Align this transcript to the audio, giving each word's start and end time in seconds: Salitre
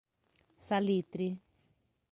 Salitre 0.67 1.29